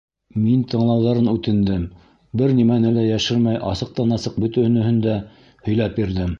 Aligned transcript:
Мин 0.43 0.61
тыңлауҙарын 0.69 1.29
үтендем; 1.33 1.83
бер 2.41 2.55
нимәне 2.61 2.95
лә 2.97 3.05
йәшермәй 3.11 3.61
асыҡтан-асыҡ 3.75 4.43
бөтөнөһөн 4.47 5.01
дә 5.09 5.19
һөйләп 5.69 5.99
бирҙем. 6.03 6.29